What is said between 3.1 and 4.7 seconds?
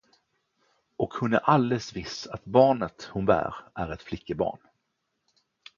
hon bär, är ett flickebarn.